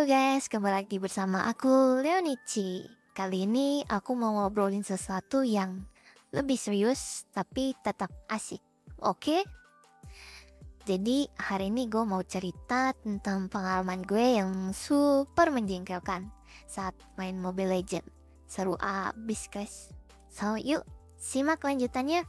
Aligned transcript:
Halo 0.00 0.16
guys, 0.16 0.48
kembali 0.48 0.80
lagi 0.80 0.96
bersama 0.96 1.44
aku 1.44 2.00
Leonici. 2.00 2.88
Kali 3.12 3.44
ini 3.44 3.84
aku 3.84 4.16
mau 4.16 4.32
ngobrolin 4.32 4.80
sesuatu 4.80 5.44
yang 5.44 5.76
lebih 6.32 6.56
serius 6.56 7.28
tapi 7.36 7.76
tetap 7.84 8.08
asik. 8.32 8.64
Oke? 9.04 9.44
Jadi 10.88 11.28
hari 11.36 11.68
ini 11.68 11.84
gue 11.84 12.00
mau 12.08 12.24
cerita 12.24 12.96
tentang 12.96 13.52
pengalaman 13.52 14.00
gue 14.00 14.40
yang 14.40 14.72
super 14.72 15.52
menjengkelkan 15.52 16.32
saat 16.64 16.96
main 17.20 17.36
Mobile 17.36 17.68
Legend. 17.68 18.08
Seru 18.48 18.80
abis 18.80 19.52
guys. 19.52 19.92
So 20.32 20.56
yuk, 20.56 20.80
simak 21.20 21.60
lanjutannya. 21.60 22.24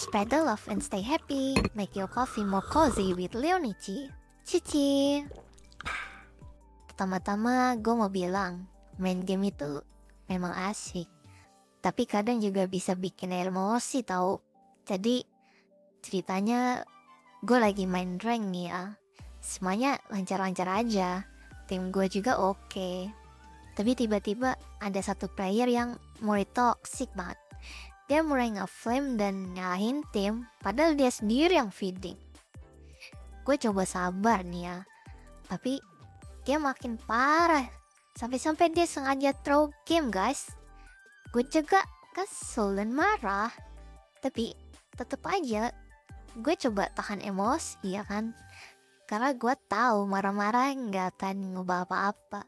Spread 0.00 0.32
the 0.32 0.40
love 0.40 0.64
and 0.72 0.80
stay 0.80 1.04
happy. 1.04 1.60
Make 1.76 1.92
your 1.92 2.08
coffee 2.08 2.40
more 2.40 2.64
cozy 2.64 3.12
with 3.12 3.36
Leonici. 3.36 4.08
Cici. 4.48 5.20
Pertama-tama 6.94 7.74
gue 7.82 7.90
mau 7.90 8.06
bilang, 8.06 8.70
main 9.02 9.18
game 9.26 9.50
itu 9.50 9.82
memang 10.30 10.54
asik. 10.70 11.10
Tapi 11.82 12.06
kadang 12.06 12.38
juga 12.38 12.70
bisa 12.70 12.94
bikin 12.94 13.34
emosi 13.34 14.06
tau. 14.06 14.38
Jadi 14.86 15.26
ceritanya 16.06 16.86
gue 17.42 17.58
lagi 17.58 17.90
main 17.90 18.14
rank 18.22 18.46
nih 18.46 18.70
ya. 18.70 18.94
Semuanya 19.42 19.98
lancar-lancar 20.06 20.70
aja. 20.70 21.26
Tim 21.66 21.90
gue 21.90 22.06
juga 22.06 22.38
oke. 22.38 23.10
Tapi 23.74 23.90
tiba-tiba 23.98 24.54
ada 24.78 25.00
satu 25.02 25.26
player 25.26 25.66
yang 25.66 25.98
mulai 26.22 26.46
toxic 26.46 27.10
banget. 27.18 27.42
Dia 28.06 28.22
mulai 28.22 28.54
nge-flame 28.54 29.18
dan 29.18 29.50
nyalahin 29.50 30.06
tim, 30.14 30.46
padahal 30.62 30.94
dia 30.94 31.10
sendiri 31.10 31.58
yang 31.58 31.74
feeding. 31.74 32.14
Gue 33.42 33.58
coba 33.58 33.82
sabar 33.82 34.46
nih 34.46 34.70
ya. 34.70 34.78
Tapi 35.50 35.82
dia 36.44 36.60
makin 36.60 37.00
parah. 37.08 37.66
Sampai-sampai 38.14 38.70
dia 38.70 38.86
sengaja 38.86 39.34
throw 39.42 39.72
game 39.88 40.12
guys. 40.12 40.52
Gue 41.34 41.42
juga 41.48 41.82
kesel 42.14 42.78
dan 42.78 42.94
marah. 42.94 43.50
Tapi 44.22 44.54
tetep 44.94 45.20
aja 45.26 45.74
gue 46.34 46.54
coba 46.66 46.90
tahan 46.94 47.22
emosi 47.22 47.94
ya 47.94 48.02
kan. 48.06 48.34
Karena 49.04 49.36
gue 49.36 49.54
tahu 49.68 50.08
marah-marah 50.08 50.74
nggak 50.74 51.18
akan 51.18 51.36
ngubah 51.54 51.86
apa-apa. 51.86 52.42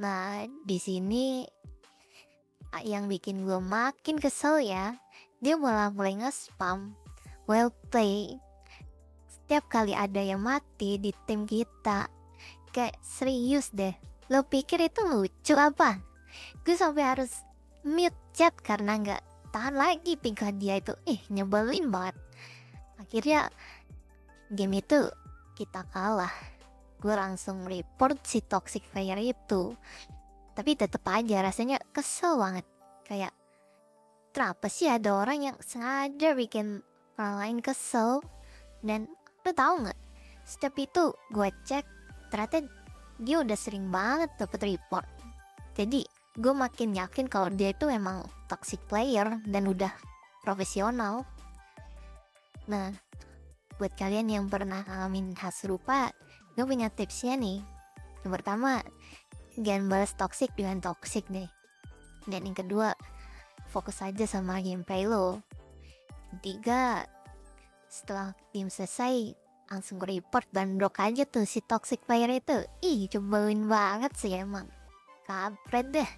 Nah 0.00 0.44
di 0.64 0.78
sini 0.80 1.44
yang 2.84 3.10
bikin 3.10 3.42
gue 3.42 3.58
makin 3.58 4.16
kesel 4.20 4.62
ya, 4.62 4.94
dia 5.42 5.58
malah 5.58 5.90
mulai 5.90 6.20
nge-spam. 6.20 6.94
Well 7.48 7.74
play. 7.90 8.38
Setiap 9.26 9.66
kali 9.66 9.90
ada 9.90 10.22
yang 10.22 10.46
mati 10.46 11.00
di 11.02 11.10
tim 11.26 11.42
kita, 11.42 12.06
kayak 12.70 12.98
serius 13.02 13.70
deh. 13.74 13.94
Lo 14.30 14.46
pikir 14.46 14.80
itu 14.82 15.02
lucu 15.06 15.54
apa? 15.58 15.98
Gue 16.62 16.78
sampai 16.78 17.04
harus 17.04 17.30
mute 17.82 18.16
chat 18.30 18.54
karena 18.62 18.98
nggak 18.98 19.22
tahan 19.50 19.74
lagi 19.74 20.14
tingkah 20.14 20.54
dia 20.54 20.78
itu. 20.78 20.94
Ih 21.06 21.20
nyebelin 21.30 21.90
banget. 21.90 22.16
Akhirnya 23.02 23.50
game 24.50 24.78
itu 24.78 25.10
kita 25.58 25.82
kalah. 25.90 26.32
Gue 27.00 27.14
langsung 27.16 27.66
report 27.66 28.22
si 28.22 28.44
toxic 28.44 28.86
player 28.94 29.18
itu. 29.18 29.74
Tapi 30.54 30.76
tetep 30.76 31.02
aja 31.08 31.42
rasanya 31.42 31.82
kesel 31.90 32.38
banget. 32.38 32.66
Kayak 33.08 33.34
kenapa 34.30 34.70
sih 34.70 34.86
ada 34.86 35.10
orang 35.10 35.50
yang 35.50 35.56
sengaja 35.58 36.38
bikin 36.38 36.86
orang 37.18 37.36
lain 37.42 37.58
kesel 37.60 38.22
dan 38.80 39.10
lo 39.44 39.52
tau 39.52 39.76
nggak 39.76 39.98
setiap 40.46 40.74
itu 40.80 41.04
gue 41.34 41.48
cek 41.68 41.84
ternyata 42.30 42.64
dia 43.20 43.42
udah 43.42 43.58
sering 43.58 43.92
banget 43.92 44.32
dapet 44.40 44.74
report. 44.74 45.04
Jadi 45.76 46.06
gue 46.38 46.54
makin 46.54 46.96
yakin 46.96 47.26
kalau 47.28 47.52
dia 47.52 47.74
itu 47.74 47.90
emang 47.90 48.24
toxic 48.48 48.80
player 48.86 49.42
dan 49.44 49.68
udah 49.68 49.92
profesional. 50.40 51.26
Nah 52.70 52.94
buat 53.76 53.92
kalian 53.96 54.28
yang 54.28 54.44
pernah 54.46 54.84
ngalamin 54.84 55.32
hal 55.36 55.52
serupa 55.52 56.14
gue 56.56 56.64
punya 56.64 56.88
tipsnya 56.88 57.36
nih. 57.36 57.60
Yang 58.24 58.32
pertama 58.40 58.80
jangan 59.58 59.90
balas 59.90 60.14
toxic 60.16 60.54
dengan 60.56 60.80
toxic 60.80 61.26
deh. 61.28 61.48
Dan 62.24 62.46
yang 62.46 62.56
kedua 62.56 62.94
fokus 63.68 64.00
aja 64.00 64.24
sama 64.24 64.62
gameplay 64.62 65.04
lo. 65.04 65.42
Tiga 66.40 67.04
setelah 67.90 68.38
game 68.54 68.70
selesai 68.70 69.34
langsung 69.70 70.02
report 70.02 70.50
dan 70.50 70.74
block 70.74 70.98
aja 70.98 71.22
tuh 71.22 71.46
si 71.46 71.62
toxic 71.62 72.02
player 72.02 72.28
itu. 72.42 72.66
Ih 72.82 73.06
cobelin 73.06 73.70
banget 73.70 74.10
sih 74.18 74.34
emang. 74.34 74.66
Kampret 75.30 75.86
deh. 75.94 76.10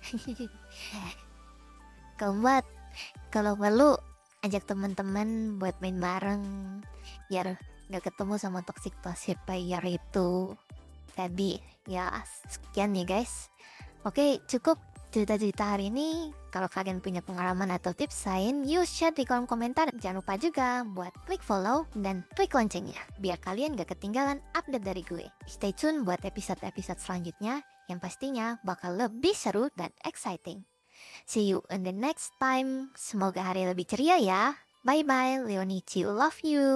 Keempat 2.19 2.65
kalau 3.29 3.53
perlu 3.55 3.93
ajak 4.41 4.65
teman-teman 4.65 5.61
buat 5.61 5.77
main 5.85 6.01
bareng. 6.01 6.45
Biar 7.29 7.61
nggak 7.93 8.09
ketemu 8.09 8.41
sama 8.41 8.65
toxic 8.65 8.97
toxic 9.05 9.37
player 9.45 9.85
itu. 9.85 10.57
Tadi 11.13 11.61
ya 11.85 12.09
sekian 12.49 12.97
ya 12.97 13.05
guys. 13.05 13.53
Oke 14.09 14.41
cukup 14.49 14.81
cerita-cerita 15.13 15.77
hari 15.77 15.93
ini. 15.93 16.33
Kalau 16.49 16.73
kalian 16.73 17.05
punya 17.05 17.21
pengalaman 17.21 17.69
atau 17.77 17.93
tips 17.93 18.25
lain, 18.25 18.65
yuk 18.65 18.89
share 18.89 19.13
di 19.13 19.29
kolom 19.29 19.45
komentar. 19.45 19.93
Jangan 20.01 20.25
lupa 20.25 20.35
juga 20.41 20.69
buat 20.89 21.13
klik 21.29 21.45
follow 21.45 21.85
dan 21.93 22.25
klik 22.33 22.57
loncengnya, 22.57 22.99
biar 23.21 23.37
kalian 23.45 23.77
gak 23.77 23.93
ketinggalan 23.93 24.41
update 24.57 24.85
dari 24.85 25.05
gue. 25.05 25.29
Stay 25.45 25.77
tune 25.77 26.03
buat 26.03 26.25
episode-episode 26.25 26.99
selanjutnya, 26.99 27.61
yang 27.93 28.01
pastinya 28.01 28.57
bakal 28.65 28.97
lebih 28.97 29.37
seru 29.37 29.69
dan 29.77 29.93
exciting. 30.09 30.65
See 31.29 31.53
you 31.53 31.61
in 31.69 31.85
the 31.85 31.93
next 31.93 32.33
time. 32.41 32.93
Semoga 32.97 33.45
hari 33.45 33.69
lebih 33.69 33.85
ceria 33.85 34.17
ya. 34.17 34.43
Bye-bye, 34.83 35.47
Leonici. 35.47 36.03
Love 36.03 36.43
you. 36.43 36.67